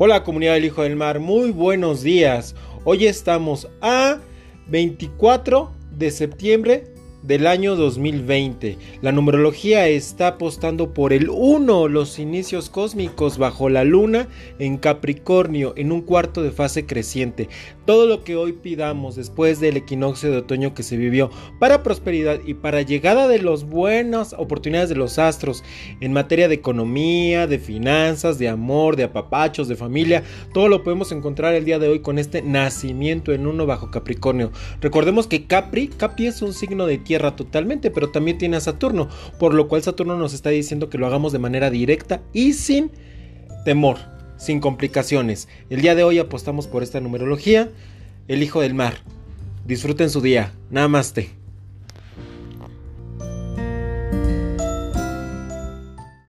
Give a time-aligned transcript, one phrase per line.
[0.00, 2.54] Hola comunidad del Hijo del Mar, muy buenos días.
[2.84, 4.20] Hoy estamos a
[4.68, 6.94] 24 de septiembre
[7.28, 8.78] del año 2020.
[9.02, 14.28] La numerología está apostando por el 1, los inicios cósmicos bajo la luna
[14.58, 17.50] en Capricornio, en un cuarto de fase creciente.
[17.84, 22.40] Todo lo que hoy pidamos después del equinoccio de otoño que se vivió para prosperidad
[22.46, 25.62] y para llegada de las buenas oportunidades de los astros
[26.00, 30.22] en materia de economía, de finanzas, de amor, de apapachos, de familia,
[30.54, 34.50] todo lo podemos encontrar el día de hoy con este nacimiento en uno bajo Capricornio.
[34.80, 39.08] Recordemos que Capri, Capri es un signo de tierra totalmente, pero también tiene a Saturno,
[39.38, 42.90] por lo cual Saturno nos está diciendo que lo hagamos de manera directa y sin
[43.64, 43.98] temor,
[44.36, 45.48] sin complicaciones.
[45.70, 47.70] El día de hoy apostamos por esta numerología,
[48.28, 48.94] el hijo del mar.
[49.66, 50.52] Disfruten su día.
[50.70, 51.37] Namaste.